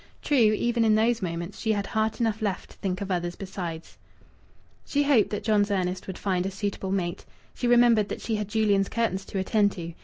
True, 0.23 0.35
even 0.35 0.83
in 0.83 0.95
those 0.95 1.21
moments, 1.21 1.59
she 1.59 1.73
had 1.73 1.85
heart 1.85 2.19
enough 2.19 2.41
left 2.41 2.71
to 2.71 2.77
think 2.77 3.01
of 3.01 3.11
others 3.11 3.35
besides. 3.35 3.99
She 4.83 5.03
hoped 5.03 5.29
that 5.29 5.43
John's 5.43 5.69
Ernest 5.69 6.07
would 6.07 6.17
find 6.17 6.43
a 6.47 6.49
suitable 6.49 6.91
mate. 6.91 7.23
She 7.53 7.67
remembered 7.67 8.09
that 8.09 8.19
she 8.21 8.35
had 8.37 8.47
Julian's 8.47 8.89
curtains 8.89 9.25
to 9.25 9.37
attend 9.37 9.73
to. 9.73 9.93